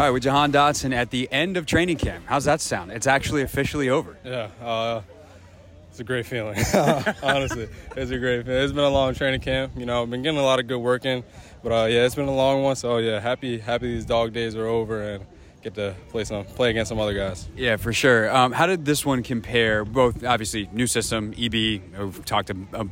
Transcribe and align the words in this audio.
All 0.00 0.06
right, 0.06 0.12
with 0.12 0.22
Jahan 0.22 0.50
Dotson 0.50 0.94
at 0.94 1.10
the 1.10 1.30
end 1.30 1.58
of 1.58 1.66
training 1.66 1.98
camp. 1.98 2.24
How's 2.26 2.46
that 2.46 2.62
sound? 2.62 2.90
It's 2.90 3.06
actually 3.06 3.42
officially 3.42 3.90
over. 3.90 4.16
Yeah, 4.24 4.48
uh, 4.62 5.02
it's 5.90 6.00
a 6.00 6.04
great 6.04 6.24
feeling. 6.24 6.56
Honestly, 7.22 7.68
it's 7.94 8.10
a 8.10 8.18
great 8.18 8.46
feeling. 8.46 8.62
It's 8.62 8.72
been 8.72 8.84
a 8.84 8.88
long 8.88 9.12
training 9.12 9.42
camp. 9.42 9.74
You 9.76 9.84
know, 9.84 10.02
I've 10.02 10.08
been 10.08 10.22
getting 10.22 10.40
a 10.40 10.42
lot 10.42 10.58
of 10.58 10.66
good 10.66 10.78
work 10.78 11.04
in, 11.04 11.22
but 11.62 11.70
uh, 11.70 11.84
yeah, 11.84 12.06
it's 12.06 12.14
been 12.14 12.28
a 12.28 12.34
long 12.34 12.62
one. 12.62 12.76
So 12.76 12.96
yeah, 12.96 13.20
happy 13.20 13.58
happy 13.58 13.92
these 13.92 14.06
dog 14.06 14.32
days 14.32 14.56
are 14.56 14.64
over 14.64 15.02
and 15.02 15.26
get 15.60 15.74
to 15.74 15.94
play 16.08 16.24
some 16.24 16.46
play 16.46 16.70
against 16.70 16.88
some 16.88 16.98
other 16.98 17.12
guys. 17.12 17.46
Yeah, 17.54 17.76
for 17.76 17.92
sure. 17.92 18.34
Um, 18.34 18.52
how 18.52 18.64
did 18.64 18.86
this 18.86 19.04
one 19.04 19.22
compare? 19.22 19.84
Both 19.84 20.24
obviously 20.24 20.66
new 20.72 20.86
system, 20.86 21.34
EB. 21.36 21.52
We've 21.52 22.24
talked 22.24 22.50
um, 22.50 22.90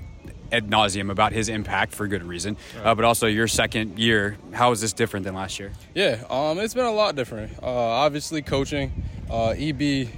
ad 0.53 0.69
nauseum 0.69 1.11
about 1.11 1.33
his 1.33 1.49
impact 1.49 1.93
for 1.93 2.07
good 2.07 2.23
reason, 2.23 2.57
uh, 2.83 2.95
but 2.95 3.05
also 3.05 3.27
your 3.27 3.49
second 3.49 3.99
year. 3.99 4.37
How 4.53 4.73
is 4.73 4.81
this 4.81 4.93
different 4.93 5.25
than 5.25 5.35
last 5.35 5.59
year? 5.59 5.73
Yeah, 5.95 6.25
um, 6.31 6.59
it's 6.59 6.75
been 6.75 6.87
a 6.87 6.93
lot 6.93 7.15
different. 7.17 7.53
Uh, 7.63 7.67
obviously, 7.67 8.43
coaching 8.43 8.93
uh, 9.31 9.55
EB. 9.57 10.09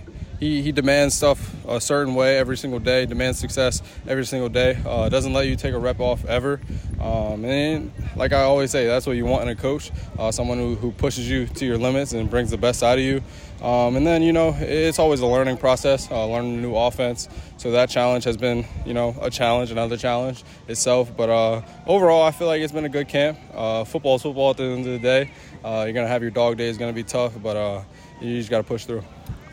He, 0.41 0.63
he 0.63 0.73
demands 0.73 1.15
stuff 1.15 1.55
a 1.69 1.81
certain 1.81 2.15
way 2.15 2.39
every 2.39 2.57
single 2.57 2.81
day, 2.81 3.05
demands 3.05 3.39
success 3.39 3.83
every 4.09 4.25
single 4.25 4.49
day. 4.49 4.81
Uh, 4.87 5.11
doesn't 5.11 5.35
let 5.35 5.47
you 5.47 5.55
take 5.55 5.75
a 5.75 5.79
rep 5.79 6.01
off 6.01 6.25
ever. 6.25 6.61
Um, 6.99 7.45
and 7.45 7.93
like 8.17 8.33
I 8.33 8.41
always 8.43 8.71
say, 8.71 8.87
that's 8.87 9.07
what 9.07 9.17
you 9.17 9.27
want 9.27 9.43
in 9.43 9.49
a 9.49 9.55
coach 9.55 9.93
uh, 10.19 10.33
someone 10.33 10.57
who, 10.57 10.77
who 10.77 10.93
pushes 10.93 11.29
you 11.29 11.47
to 11.47 11.67
your 11.67 11.77
limits 11.77 12.13
and 12.15 12.29
brings 12.31 12.51
the 12.51 12.57
best 12.57 12.83
out 12.83 12.97
of 12.97 13.05
you. 13.05 13.23
Um, 13.63 13.97
and 13.97 14.07
then, 14.07 14.23
you 14.23 14.33
know, 14.33 14.57
it's 14.59 14.99
always 14.99 15.21
a 15.21 15.27
learning 15.27 15.59
process, 15.59 16.11
uh, 16.11 16.27
learning 16.27 16.55
a 16.55 16.61
new 16.63 16.75
offense. 16.75 17.29
So 17.59 17.73
that 17.73 17.91
challenge 17.91 18.25
has 18.25 18.39
been, 18.39 18.65
you 18.87 18.95
know, 18.95 19.15
a 19.21 19.29
challenge, 19.29 19.71
another 19.71 19.99
challenge 19.99 20.43
itself. 20.69 21.15
But 21.15 21.29
uh, 21.29 21.63
overall, 21.87 22.23
I 22.23 22.31
feel 22.31 22.47
like 22.47 22.63
it's 22.63 22.73
been 22.73 22.87
a 22.87 22.91
good 22.91 23.09
camp. 23.09 23.39
Uh, 23.53 23.85
football 23.85 24.17
is 24.17 24.23
football 24.23 24.51
at 24.51 24.57
the 24.57 24.65
end 24.65 24.87
of 24.87 24.93
the 24.93 24.99
day. 24.99 25.31
Uh, 25.63 25.83
you're 25.85 25.93
going 25.93 26.07
to 26.07 26.09
have 26.09 26.23
your 26.23 26.31
dog 26.31 26.57
days, 26.57 26.79
going 26.79 26.93
to 26.93 26.97
be 26.97 27.05
tough, 27.05 27.35
but 27.43 27.57
uh, 27.57 27.83
you 28.23 28.39
just 28.39 28.49
got 28.49 28.59
to 28.59 28.65
push 28.65 28.87
through. 28.87 29.05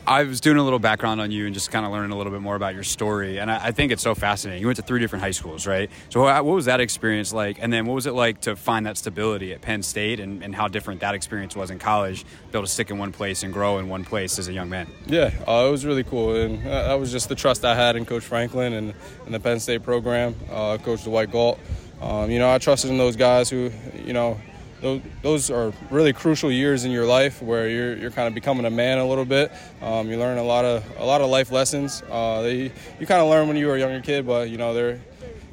I 0.07 0.23
was 0.23 0.39
doing 0.39 0.55
a 0.55 0.63
little 0.63 0.79
background 0.79 1.19
on 1.19 1.31
you 1.31 1.47
and 1.47 1.53
just 1.53 1.69
kind 1.69 1.85
of 1.85 1.91
learning 1.91 2.11
a 2.11 2.17
little 2.17 2.31
bit 2.31 2.39
more 2.39 2.55
about 2.55 2.73
your 2.73 2.85
story, 2.85 3.39
and 3.39 3.51
I, 3.51 3.65
I, 3.65 3.71
think 3.73 3.91
it's 3.91 4.01
so 4.01 4.15
fascinating. 4.15 4.61
You 4.61 4.67
went 4.67 4.77
to 4.77 4.81
three 4.81 5.01
different 5.01 5.21
high 5.21 5.31
schools, 5.31 5.67
right? 5.67 5.91
So, 6.07 6.21
what 6.21 6.45
was 6.45 6.63
that 6.63 6.79
experience 6.79 7.33
like? 7.33 7.57
And 7.61 7.73
then, 7.73 7.85
what 7.85 7.93
was 7.93 8.05
it 8.05 8.13
like 8.13 8.39
to 8.41 8.55
find 8.55 8.85
that 8.85 8.95
stability 8.95 9.53
at 9.53 9.59
Penn 9.59 9.83
State, 9.83 10.21
and, 10.21 10.41
and 10.43 10.55
how 10.55 10.69
different 10.69 11.01
that 11.01 11.13
experience 11.13 11.57
was 11.57 11.71
in 11.71 11.77
college? 11.77 12.23
Be 12.23 12.57
able 12.57 12.61
to 12.61 12.71
stick 12.71 12.89
in 12.89 12.97
one 12.97 13.11
place 13.11 13.43
and 13.43 13.51
grow 13.51 13.79
in 13.79 13.89
one 13.89 14.05
place 14.05 14.39
as 14.39 14.47
a 14.47 14.53
young 14.53 14.69
man. 14.69 14.87
Yeah, 15.07 15.29
uh, 15.45 15.65
it 15.67 15.71
was 15.71 15.85
really 15.85 16.05
cool, 16.05 16.37
and 16.37 16.65
that 16.65 16.97
was 16.97 17.11
just 17.11 17.27
the 17.27 17.35
trust 17.35 17.65
I 17.65 17.75
had 17.75 17.97
in 17.97 18.05
Coach 18.05 18.23
Franklin 18.23 18.71
and, 18.71 18.93
and 19.25 19.33
the 19.33 19.41
Penn 19.41 19.59
State 19.59 19.83
program, 19.83 20.37
uh, 20.49 20.77
Coach 20.77 21.03
Dwight 21.03 21.31
Galt. 21.31 21.59
Um, 22.01 22.31
you 22.31 22.39
know, 22.39 22.49
I 22.49 22.59
trusted 22.59 22.91
in 22.91 22.97
those 22.97 23.17
guys 23.17 23.49
who, 23.49 23.71
you 24.05 24.13
know 24.13 24.39
those, 24.81 25.49
are 25.49 25.73
really 25.89 26.13
crucial 26.13 26.51
years 26.51 26.85
in 26.85 26.91
your 26.91 27.05
life 27.05 27.41
where 27.41 27.67
you're, 27.67 27.97
you're 27.97 28.11
kind 28.11 28.27
of 28.27 28.33
becoming 28.33 28.65
a 28.65 28.69
man 28.69 28.97
a 28.99 29.07
little 29.07 29.25
bit. 29.25 29.51
Um, 29.81 30.09
you 30.09 30.17
learn 30.17 30.37
a 30.37 30.43
lot 30.43 30.65
of 30.65 30.83
a 30.97 31.05
lot 31.05 31.21
of 31.21 31.29
life 31.29 31.51
lessons. 31.51 32.03
Uh, 32.09 32.41
they, 32.41 32.71
you 32.99 33.07
kind 33.07 33.21
of 33.21 33.29
learn 33.29 33.47
when 33.47 33.57
you 33.57 33.67
were 33.67 33.75
a 33.75 33.79
younger 33.79 34.01
kid, 34.01 34.25
but 34.25 34.49
you 34.49 34.57
know 34.57 34.73
they're 34.73 34.99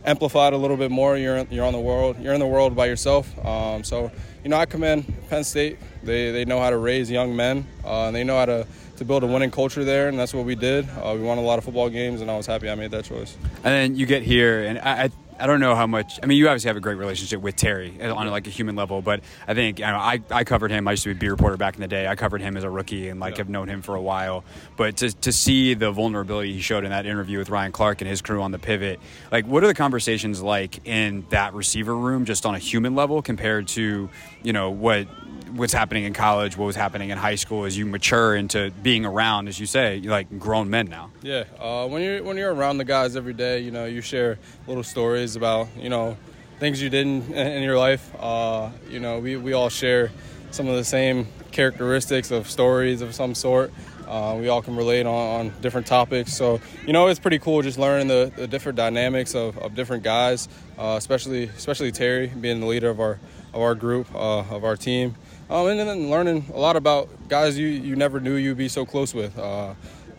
amplified 0.05 0.53
a 0.53 0.57
little 0.59 0.77
bit 0.77 0.91
more. 0.91 1.17
You're 1.17 1.47
you're 1.51 1.65
on 1.65 1.73
the 1.73 1.81
world. 1.81 2.19
You're 2.21 2.35
in 2.35 2.41
the 2.41 2.47
world 2.47 2.77
by 2.77 2.87
yourself. 2.87 3.27
Um, 3.45 3.83
so 3.85 4.11
you 4.43 4.51
know 4.51 4.57
I 4.57 4.67
commend 4.67 5.13
Penn 5.31 5.45
State. 5.45 5.79
They 6.03 6.31
they 6.31 6.45
know 6.45 6.61
how 6.61 6.71
to 6.71 6.79
raise 6.79 7.11
young 7.11 7.35
men. 7.35 7.67
Uh, 7.85 8.07
and 8.07 8.17
they 8.17 8.25
know 8.25 8.37
how 8.39 8.47
to 8.47 8.67
to 8.97 9.05
build 9.05 9.25
a 9.25 9.27
winning 9.27 9.51
culture 9.51 9.85
there, 9.85 10.09
and 10.09 10.19
that's 10.19 10.33
what 10.33 10.45
we 10.45 10.55
did. 10.55 10.89
Uh, 11.03 11.15
we 11.17 11.23
won 11.23 11.39
a 11.39 11.43
lot 11.43 11.59
of 11.59 11.65
football 11.65 11.91
games, 11.91 12.21
and 12.21 12.31
I 12.31 12.37
was 12.37 12.47
happy 12.47 12.71
I 12.71 12.75
made 12.75 12.93
that 12.93 13.05
choice. 13.05 13.37
And 13.57 13.65
then 13.65 13.97
you 13.97 14.07
get 14.07 14.23
here, 14.23 14.63
and 14.65 14.79
I, 14.79 15.11
I 15.39 15.47
don't 15.47 15.61
know 15.61 15.75
how 15.75 15.87
much. 15.87 16.21
I 16.23 16.27
mean, 16.27 16.39
you 16.39 16.49
obviously 16.49 16.69
have 16.69 16.77
a 16.77 16.81
great 16.81 16.97
relationship 16.97 17.41
with 17.41 17.57
Terry 17.57 18.01
on 18.01 18.27
like 18.29 18.47
a 18.47 18.51
human 18.51 18.77
level, 18.77 19.03
but 19.03 19.21
I 19.47 19.55
think 19.55 19.81
you 19.81 19.87
know, 19.87 19.97
I 19.97 20.21
I 20.31 20.45
covered 20.45 20.71
him. 20.71 20.87
I 20.87 20.93
used 20.93 21.03
to 21.05 21.11
be 21.11 21.17
a 21.17 21.19
beat 21.19 21.29
reporter 21.29 21.57
back 21.57 21.75
in 21.75 21.81
the 21.81 21.89
day. 21.89 22.07
I 22.07 22.15
covered 22.15 22.41
him 22.41 22.57
as 22.57 22.65
a 22.65 22.71
rookie 22.71 23.09
and 23.09 23.19
like 23.19 23.35
yeah. 23.35 23.39
have 23.39 23.49
known 23.49 23.69
him 23.69 23.83
for 23.83 23.95
a 23.95 24.03
while. 24.03 24.45
But 24.77 24.97
to 24.99 25.11
to 25.11 25.33
see 25.33 25.75
the 25.75 25.91
vulnerability 25.91 26.53
he 26.53 26.61
showed 26.61 26.85
in 26.85 26.91
that 26.91 27.07
interview 27.07 27.39
with 27.39 27.51
Ryan 27.51 27.73
Clark 27.73 28.01
and 28.01 28.09
his 28.09 28.23
crew 28.23 28.43
on 28.43 28.53
the 28.53 28.59
pivot, 28.59 29.01
like 29.33 29.47
what 29.47 29.65
are 29.65 29.67
the 29.67 29.75
conversations 29.75 30.43
like 30.43 30.87
in 30.87 31.27
that 31.31 31.55
receiver 31.55 31.97
room, 31.97 32.25
just 32.25 32.47
on 32.47 32.55
a 32.55 32.59
human 32.61 32.95
level, 32.95 33.21
compared 33.21 33.69
to 33.69 34.09
you 34.43 34.53
know 34.53 34.71
what 34.71 35.09
what's 35.55 35.73
happening 35.73 36.05
in 36.05 36.13
college, 36.13 36.57
what 36.57 36.67
was 36.67 36.77
happening 36.77 37.11
in 37.11 37.19
high 37.19 37.35
school 37.35 37.65
as 37.65 37.77
you 37.77 37.87
mature 37.87 38.35
into 38.35 38.73
being 38.83 39.05
around, 39.05 39.49
as 39.49 39.59
you 39.59 39.67
say, 39.67 40.01
like 40.01 40.39
grown 40.39 40.71
men 40.71 40.87
now. 40.87 41.11
Yeah, 41.23 41.45
uh, 41.61 41.87
when 41.87 42.03
you're 42.03 42.23
when 42.23 42.37
you're 42.37 42.55
around 42.55 42.79
the 42.79 42.85
guys 42.85 43.17
every 43.17 43.35
day, 43.35 43.61
you 43.61 43.71
know, 43.71 43.85
you 43.87 44.01
share 44.01 44.39
little 44.67 44.83
stories 44.83 45.24
about 45.37 45.69
you 45.77 45.89
know 45.89 46.17
things 46.59 46.81
you 46.81 46.91
did 46.91 47.07
in, 47.07 47.33
in 47.35 47.63
your 47.63 47.79
life. 47.79 48.15
Uh, 48.19 48.71
you 48.89 49.01
know, 49.01 49.19
we 49.19 49.37
we 49.37 49.53
all 49.53 49.69
share 49.69 50.11
some 50.51 50.69
of 50.69 50.77
the 50.77 50.85
same 50.85 51.27
characteristics 51.51 52.31
of 52.31 52.49
stories 52.49 53.01
of 53.01 53.15
some 53.15 53.35
sort. 53.35 53.73
Uh, 54.07 54.37
we 54.39 54.49
all 54.49 54.61
can 54.61 54.77
relate 54.77 55.07
on, 55.07 55.41
on, 55.41 55.53
different 55.63 55.87
topics. 55.87 56.35
So, 56.35 56.61
you 56.87 56.93
know, 56.93 57.07
it's 57.07 57.19
pretty 57.19 57.39
cool 57.39 57.63
just 57.63 57.79
learning 57.79 58.09
the, 58.09 58.31
the 58.37 58.47
different 58.47 58.77
dynamics 58.77 59.35
of, 59.35 59.57
of 59.59 59.75
different 59.75 60.03
guys, 60.03 60.47
uh, 60.79 60.97
especially 60.99 61.45
especially 61.45 61.91
Terry 61.91 62.27
being 62.27 62.61
the 62.61 62.67
leader 62.67 62.91
of 62.91 63.01
our 63.01 63.19
of 63.55 63.63
our 63.63 63.75
group, 63.75 64.15
uh, 64.15 64.41
of 64.41 64.65
our 64.65 64.77
team. 64.77 65.15
Um, 65.49 65.69
and 65.69 65.81
then 65.81 66.11
learning 66.11 66.47
a 66.55 66.59
lot 66.59 66.77
about 66.77 67.29
guys 67.29 67.59
you, 67.59 67.67
you 67.67 67.97
never 67.97 68.19
knew 68.21 68.35
you'd 68.35 68.59
be 68.59 68.69
so 68.69 68.85
close 68.85 69.15
with. 69.15 69.39
Uh, 69.39 69.75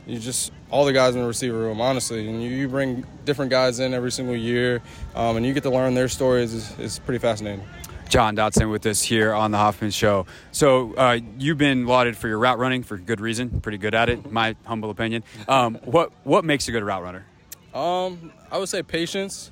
you 0.08 0.20
just 0.20 0.52
all 0.76 0.84
the 0.84 0.92
guys 0.92 1.16
in 1.16 1.22
the 1.22 1.28
receiver 1.28 1.58
room, 1.58 1.80
honestly, 1.80 2.28
and 2.28 2.44
you, 2.44 2.50
you 2.50 2.68
bring 2.68 3.06
different 3.24 3.50
guys 3.50 3.80
in 3.80 3.94
every 3.94 4.12
single 4.12 4.36
year, 4.36 4.82
um, 5.16 5.38
and 5.38 5.46
you 5.46 5.54
get 5.54 5.64
to 5.64 5.70
learn 5.70 5.94
their 5.94 6.10
stories. 6.10 6.54
is, 6.54 6.78
is 6.78 7.00
pretty 7.00 7.18
fascinating. 7.18 7.66
Jahan 8.10 8.36
Dotson 8.36 8.70
with 8.70 8.86
us 8.86 9.02
here 9.02 9.34
on 9.34 9.52
the 9.52 9.58
Hoffman 9.58 9.92
Show. 9.92 10.26
So 10.52 10.94
uh, 10.96 11.20
you've 11.40 11.58
been 11.58 11.86
lauded 11.88 12.18
for 12.18 12.28
your 12.28 12.38
route 12.38 12.60
running 12.60 12.84
for 12.84 12.98
good 12.98 13.22
reason, 13.22 13.62
pretty 13.62 13.78
good 13.78 13.96
at 13.96 14.10
it, 14.10 14.30
my 14.30 14.58
humble 14.66 14.90
opinion. 14.90 15.24
Um, 15.48 15.76
what 15.86 16.12
what 16.26 16.44
makes 16.44 16.68
a 16.68 16.74
good 16.74 16.84
route 16.84 17.02
runner? 17.02 17.26
Um, 17.74 18.34
I 18.52 18.58
would 18.58 18.68
say 18.68 18.84
patience, 18.84 19.52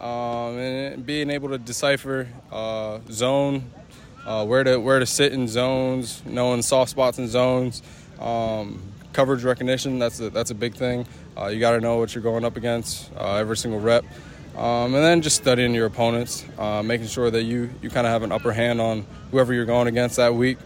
um, 0.00 0.56
and 0.56 1.04
being 1.04 1.30
able 1.30 1.48
to 1.48 1.58
decipher 1.58 2.28
uh, 2.52 3.00
zone 3.10 3.72
uh, 4.24 4.46
where 4.46 4.62
to 4.62 4.76
where 4.78 5.00
to 5.00 5.06
sit 5.06 5.32
in 5.32 5.48
zones, 5.48 6.22
knowing 6.24 6.62
soft 6.62 6.92
spots 6.92 7.18
in 7.18 7.26
zones, 7.26 7.82
um, 8.20 8.80
coverage 9.12 9.44
recognition. 9.44 9.98
That's 9.98 10.20
a, 10.20 10.30
that's 10.30 10.50
a 10.50 10.54
big 10.54 10.74
thing. 10.74 11.06
Uh, 11.36 11.46
you 11.46 11.60
got 11.60 11.72
to 11.72 11.80
know 11.80 11.98
what 11.98 12.14
you're 12.14 12.22
going 12.22 12.44
up 12.44 12.56
against 12.56 13.10
uh, 13.16 13.36
every 13.36 13.56
single 13.56 13.80
rep, 13.80 14.04
um, 14.56 14.94
and 14.94 15.02
then 15.02 15.22
just 15.22 15.36
studying 15.36 15.74
your 15.74 15.86
opponents, 15.86 16.44
uh, 16.58 16.82
making 16.82 17.06
sure 17.06 17.30
that 17.30 17.42
you 17.42 17.70
you 17.82 17.90
kind 17.90 18.06
of 18.06 18.12
have 18.12 18.22
an 18.22 18.32
upper 18.32 18.52
hand 18.52 18.80
on 18.80 19.06
whoever 19.30 19.54
you're 19.54 19.64
going 19.64 19.88
against 19.88 20.16
that 20.16 20.34
week, 20.34 20.58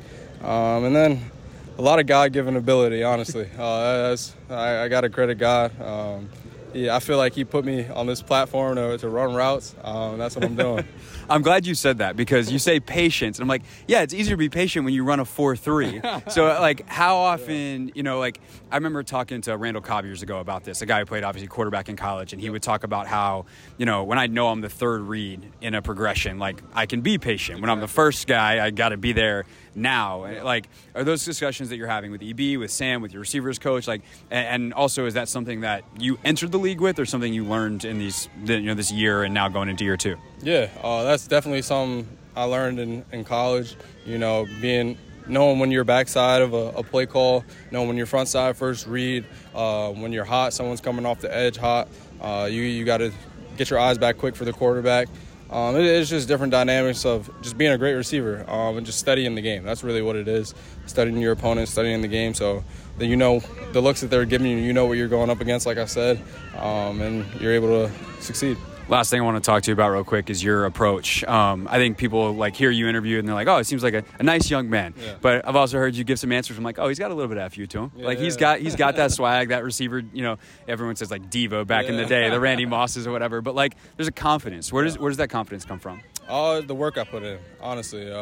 um, 0.43 0.85
and 0.85 0.95
then 0.97 1.31
a 1.79 1.83
lot 1.83 1.99
of 1.99 2.07
God-given 2.07 2.57
ability. 2.57 3.03
Honestly, 3.03 3.49
uh, 3.59 4.17
I, 4.51 4.85
I 4.85 4.89
got 4.89 5.03
to 5.03 5.11
credit 5.11 5.39
God. 5.39 5.73
Um, 5.81 6.29
yeah, 6.75 6.95
I 6.95 7.01
feel 7.01 7.17
like 7.17 7.35
he 7.35 7.45
put 7.45 7.65
me 7.65 7.87
on 7.89 8.07
this 8.07 8.23
platform 8.23 8.77
to, 8.77 8.99
to 8.99 9.09
run 9.09 9.35
routes. 9.35 9.75
Um, 9.83 10.19
that's 10.19 10.37
what 10.37 10.45
I'm 10.45 10.57
doing. 10.57 10.85
I'm 11.31 11.43
glad 11.43 11.67
you 11.67 11.75
said 11.75 11.99
that 11.99 12.17
because 12.17 12.53
you 12.53 12.59
say 12.59 12.81
patience, 12.81 13.39
and 13.39 13.45
I'm 13.45 13.49
like, 13.49 13.63
yeah, 13.87 14.03
it's 14.03 14.13
easier 14.13 14.35
to 14.35 14.39
be 14.39 14.49
patient 14.49 14.85
when 14.85 14.93
you 14.93 15.05
run 15.05 15.21
a 15.21 15.25
four 15.25 15.57
three. 15.57 16.01
so 16.29 16.47
like, 16.61 16.87
how 16.89 17.17
often, 17.17 17.93
you 17.95 18.03
know, 18.03 18.19
like 18.19 18.41
I 18.71 18.77
remember 18.77 19.03
talking 19.03 19.41
to 19.43 19.57
Randall 19.57 19.83
Cobb 19.83 20.05
years 20.05 20.23
ago 20.23 20.41
about 20.41 20.65
this, 20.65 20.83
a 20.83 20.87
guy 20.87 21.01
who 21.01 21.07
played 21.07 21.25
obviously 21.25 21.49
quarterback 21.49 21.89
in 21.89 21.97
college, 21.97 22.33
and 22.33 22.43
he 22.43 22.51
would 22.51 22.63
talk 22.63 22.85
about 22.85 23.07
how, 23.07 23.47
you 23.79 23.87
know, 23.87 24.05
when 24.05 24.19
I 24.19 24.27
know 24.27 24.49
I'm 24.49 24.61
the 24.61 24.69
third 24.69 25.03
read 25.03 25.47
in 25.61 25.75
a 25.75 25.83
progression, 25.83 26.39
like 26.39 26.63
I 26.75 26.87
can 26.87 27.01
be 27.01 27.19
patient. 27.19 27.61
When 27.61 27.71
I'm 27.71 27.81
the 27.81 27.89
first 27.89 28.27
guy, 28.27 28.65
I 28.65 28.71
got 28.71 28.91
to 28.91 28.97
be 28.97 29.13
there 29.13 29.45
now. 29.75 30.27
Like, 30.43 30.69
are 30.95 31.05
those 31.05 31.25
discussions 31.25 31.69
that 31.69 31.77
you're 31.77 31.89
having 31.89 32.11
with 32.11 32.23
EB, 32.23 32.59
with 32.59 32.71
Sam, 32.71 33.03
with 33.03 33.13
your 33.13 33.21
receivers 33.21 33.59
coach? 33.59 33.87
Like, 33.87 34.03
and 34.31 34.73
also 34.75 35.07
is 35.07 35.15
that 35.15 35.29
something 35.29 35.61
that 35.61 35.85
you 35.99 36.19
entered 36.25 36.53
the 36.53 36.59
league 36.59 36.81
with, 36.81 36.99
or 36.99 37.07
something 37.07 37.33
you 37.33 37.45
learned 37.45 37.85
in 37.85 37.99
these, 37.99 38.29
you 38.45 38.61
know, 38.61 38.75
this 38.75 38.93
year 38.93 39.23
and 39.23 39.35
now 39.35 39.49
going 39.49 39.69
into 39.69 39.85
year 39.85 39.97
two? 39.97 40.17
Yeah, 40.43 40.69
uh, 40.83 41.05
that's 41.05 41.27
definitely 41.27 41.63
something 41.63 42.09
I 42.37 42.45
learned 42.45 42.79
in, 42.79 43.05
in 43.13 43.25
college. 43.25 43.77
You 44.05 44.19
know, 44.19 44.47
being 44.61 44.99
knowing 45.27 45.59
when 45.59 45.71
you're 45.71 45.85
backside 45.85 46.43
of 46.43 46.53
a, 46.53 46.73
a, 46.77 46.83
play 46.83 47.07
call, 47.07 47.45
knowing 47.71 47.89
when 47.89 47.97
you're 47.97 48.07
front 48.07 48.29
side 48.29 48.57
first 48.57 48.87
read, 48.87 49.25
uh, 49.55 49.91
when 49.91 50.13
you're 50.13 50.25
hot, 50.25 50.53
someone's 50.53 50.81
coming 50.81 51.07
off 51.07 51.21
the 51.21 51.35
edge 51.35 51.57
hot. 51.57 51.89
Uh, 52.21 52.49
you 52.51 52.63
you 52.63 52.85
got 52.85 52.99
to 52.99 53.13
get 53.57 53.71
your 53.71 53.79
eyes 53.79 53.99
back 53.99 54.19
quick 54.19 54.37
for 54.37 54.45
the 54.45 54.53
quarterback. 54.53 55.09
Um, 55.51 55.77
it, 55.77 55.85
it's 55.85 56.11
just 56.11 56.27
different 56.27 56.51
dynamics 56.51 57.05
of 57.05 57.31
just 57.43 57.57
being 57.57 57.73
a 57.73 57.79
great 57.79 57.95
receiver 57.95 58.49
um, 58.49 58.77
and 58.77 58.87
just 58.87 58.99
studying 58.99 59.35
the 59.35 59.43
game. 59.43 59.63
That's 59.63 59.85
really 59.85 60.03
what 60.03 60.17
it 60.17 60.29
is. 60.29 60.55
Studying 60.87 61.19
your 61.19 61.33
opponent, 61.33 61.69
studying 61.69 62.01
the 62.01 62.09
game, 62.09 62.35
so 62.35 62.65
that 62.99 63.07
you 63.07 63.17
know 63.17 63.41
the 63.73 63.81
looks 63.81 64.01
that 64.01 64.11
they're 64.11 64.25
giving 64.25 64.51
you, 64.51 64.59
you 64.59 64.73
know 64.73 64.87
what 64.87 64.99
you're 64.99 65.09
going 65.09 65.31
up 65.31 65.41
against, 65.41 65.67
like 65.67 65.79
I 65.79 65.87
said, 65.87 66.21
um, 66.59 67.01
and 67.01 67.25
you're 67.41 67.53
able 67.53 67.69
to 67.69 68.23
succeed 68.23 68.57
last 68.89 69.11
thing 69.11 69.21
I 69.21 69.25
want 69.25 69.43
to 69.43 69.47
talk 69.47 69.63
to 69.65 69.71
you 69.71 69.73
about 69.73 69.91
real 69.91 70.05
quick 70.05 70.31
is 70.31 70.43
your 70.43 70.65
approach. 70.67 71.25
Um, 71.25 71.67
I 71.71 71.79
think 71.79 71.99
people 71.99 72.33
like 72.35 72.55
hear 72.55 72.71
you 72.71 72.89
interview 72.89 73.19
and 73.19 73.27
they're 73.27 73.35
like, 73.35 73.49
"Oh, 73.49 73.59
it 73.59 73.65
seems 73.65 73.83
like 73.83 73.95
a, 73.95 74.05
a 74.19 74.23
nice 74.23 74.51
young 74.51 74.71
man." 74.71 74.95
Yeah. 74.97 75.15
But 75.21 75.47
I've 75.47 75.57
also 75.57 75.79
heard 75.79 75.95
you 75.95 76.05
give 76.05 76.19
some 76.19 76.33
answers. 76.33 76.59
I'm 76.59 76.65
like, 76.65 76.79
"Oh, 76.79 76.89
he's 76.89 76.99
got 76.99 77.11
a 77.11 77.15
little 77.15 77.29
bit 77.29 77.39
of 77.39 77.53
fu 77.53 77.67
to 77.67 77.79
him. 77.79 77.93
Yeah, 77.97 78.07
like 78.07 78.19
he's 78.19 78.37
got 78.37 78.61
he's 78.61 78.77
got 78.77 78.97
that 78.97 79.13
swag, 79.17 79.49
that 79.49 79.65
receiver. 79.65 80.03
You 80.13 80.23
know, 80.23 80.39
everyone 80.69 80.97
says 80.97 81.11
like 81.11 81.31
Devo 81.31 81.67
back 81.67 81.87
in 81.87 81.97
the 81.97 82.07
day, 82.07 82.31
the 82.31 82.41
Randy 82.41 82.67
Mosses 82.67 83.07
or 83.07 83.13
whatever. 83.13 83.41
But 83.41 83.55
like, 83.55 83.75
there's 83.97 84.09
a 84.09 84.13
confidence. 84.13 84.73
Where 84.73 84.85
does 84.85 84.99
where 84.99 85.11
does 85.11 85.19
that 85.19 85.29
confidence 85.29 85.65
come 85.65 85.79
from? 85.79 86.01
Uh, 86.29 86.61
the 86.61 86.75
work 86.75 86.97
I 86.97 87.05
put 87.05 87.23
in. 87.23 87.39
Honestly, 87.61 88.11
uh, 88.11 88.17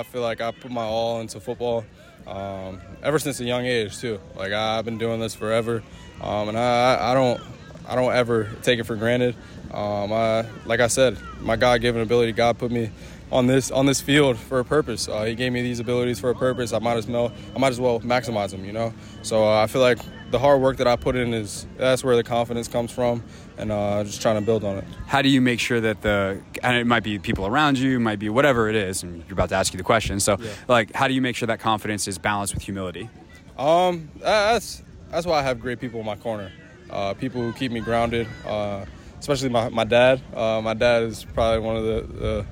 I 0.00 0.04
feel 0.10 0.22
like 0.22 0.40
I 0.40 0.50
put 0.50 0.70
my 0.70 0.84
all 0.84 1.20
into 1.20 1.40
football. 1.40 1.84
Um, 2.26 2.80
ever 3.02 3.18
since 3.18 3.40
a 3.40 3.44
young 3.44 3.64
age 3.64 3.98
too. 3.98 4.20
Like 4.36 4.52
I've 4.52 4.84
been 4.84 4.98
doing 4.98 5.18
this 5.18 5.34
forever, 5.34 5.82
um, 6.20 6.50
and 6.50 6.58
I, 6.58 7.12
I 7.12 7.14
don't 7.14 7.40
I 7.88 7.94
don't 7.94 8.12
ever 8.12 8.50
take 8.62 8.78
it 8.78 8.84
for 8.84 8.96
granted. 8.96 9.34
Um, 9.72 10.12
I, 10.12 10.44
like 10.66 10.80
I 10.80 10.88
said, 10.88 11.18
my 11.40 11.56
God-given 11.56 12.00
ability, 12.02 12.32
God 12.32 12.58
put 12.58 12.70
me 12.70 12.90
on 13.30 13.46
this 13.46 13.70
on 13.70 13.86
this 13.86 14.00
field 14.00 14.38
for 14.38 14.58
a 14.58 14.64
purpose. 14.64 15.08
Uh, 15.08 15.24
he 15.24 15.34
gave 15.34 15.52
me 15.52 15.62
these 15.62 15.80
abilities 15.80 16.18
for 16.18 16.30
a 16.30 16.34
purpose. 16.34 16.72
I 16.72 16.78
might 16.78 16.96
as 16.96 17.06
well 17.06 17.32
I 17.54 17.58
might 17.58 17.68
as 17.68 17.80
well 17.80 18.00
maximize 18.00 18.50
them. 18.50 18.64
You 18.64 18.72
know. 18.72 18.94
So 19.22 19.44
uh, 19.44 19.62
I 19.62 19.66
feel 19.66 19.82
like 19.82 19.98
the 20.30 20.38
hard 20.38 20.60
work 20.60 20.76
that 20.78 20.86
I 20.86 20.96
put 20.96 21.16
in 21.16 21.34
is 21.34 21.66
that's 21.76 22.04
where 22.04 22.16
the 22.16 22.24
confidence 22.24 22.68
comes 22.68 22.90
from, 22.90 23.22
and 23.56 23.70
uh, 23.70 24.04
just 24.04 24.22
trying 24.22 24.36
to 24.36 24.40
build 24.40 24.64
on 24.64 24.78
it. 24.78 24.84
How 25.06 25.22
do 25.22 25.28
you 25.28 25.40
make 25.40 25.60
sure 25.60 25.80
that 25.80 26.02
the 26.02 26.40
and 26.62 26.76
it 26.76 26.86
might 26.86 27.02
be 27.02 27.18
people 27.18 27.46
around 27.46 27.78
you, 27.78 28.00
might 28.00 28.18
be 28.18 28.28
whatever 28.28 28.68
it 28.68 28.76
is, 28.76 29.02
and 29.02 29.22
you're 29.24 29.34
about 29.34 29.50
to 29.50 29.56
ask 29.56 29.72
you 29.72 29.78
the 29.78 29.84
question. 29.84 30.20
So, 30.20 30.36
yeah. 30.40 30.50
like, 30.66 30.92
how 30.94 31.08
do 31.08 31.14
you 31.14 31.22
make 31.22 31.36
sure 31.36 31.46
that 31.46 31.60
confidence 31.60 32.08
is 32.08 32.18
balanced 32.18 32.54
with 32.54 32.62
humility? 32.62 33.10
Um, 33.58 34.10
that's 34.18 34.82
that's 35.10 35.26
why 35.26 35.40
I 35.40 35.42
have 35.42 35.60
great 35.60 35.80
people 35.80 36.00
in 36.00 36.06
my 36.06 36.16
corner. 36.16 36.50
Uh, 36.90 37.14
people 37.14 37.40
who 37.40 37.52
keep 37.52 37.72
me 37.72 37.80
grounded. 37.80 38.26
Uh, 38.46 38.84
especially 39.20 39.48
my, 39.48 39.68
my 39.68 39.84
dad. 39.84 40.20
Uh, 40.34 40.60
my 40.62 40.74
dad 40.74 41.02
is 41.04 41.24
probably 41.24 41.60
one 41.60 41.76
of 41.76 41.84
the, 41.84 42.18
the 42.18 42.46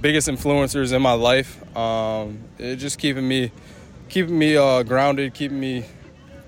biggest 0.00 0.28
influencers 0.28 0.92
in 0.92 1.02
my 1.02 1.12
life. 1.12 1.58
Um, 1.76 2.40
it 2.58 2.76
just 2.76 2.98
keeping 2.98 3.26
me 3.26 3.50
keeping 4.08 4.38
me 4.38 4.56
uh, 4.56 4.82
grounded, 4.82 5.34
keeping 5.34 5.58
me 5.58 5.84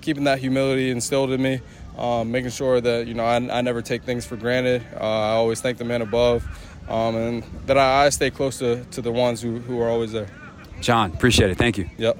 keeping 0.01 0.25
that 0.25 0.37
humility 0.37 0.91
instilled 0.91 1.31
in 1.31 1.41
me, 1.41 1.61
um, 1.97 2.31
making 2.31 2.51
sure 2.51 2.79
that 2.79 3.07
you 3.07 3.13
know 3.13 3.25
I, 3.25 3.35
I, 3.35 3.61
never 3.61 3.81
take 3.81 4.03
things 4.03 4.25
for 4.25 4.35
granted. 4.35 4.85
Uh, 4.93 5.03
I 5.03 5.31
always 5.31 5.61
thank 5.61 5.77
the 5.77 5.85
man 5.85 6.01
above, 6.01 6.45
um, 6.87 7.15
and 7.15 7.43
that 7.65 7.77
I, 7.77 8.05
I, 8.05 8.09
stay 8.09 8.29
close 8.29 8.59
to, 8.59 8.83
to 8.85 9.01
the 9.01 9.11
ones 9.11 9.41
who, 9.41 9.59
who 9.59 9.81
are 9.81 9.89
always 9.89 10.11
there. 10.11 10.27
Jahan, 10.81 11.11
appreciate 11.11 11.49
it. 11.49 11.57
Thank 11.57 11.77
you. 11.77 11.89
Yep. 11.97 12.19